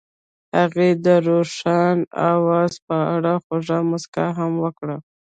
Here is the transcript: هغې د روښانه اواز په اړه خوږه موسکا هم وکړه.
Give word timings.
هغې 0.59 0.89
د 1.05 1.07
روښانه 1.27 2.05
اواز 2.31 2.73
په 2.87 2.97
اړه 3.15 3.33
خوږه 3.43 3.79
موسکا 3.89 4.25
هم 4.39 4.53
وکړه. 4.63 4.95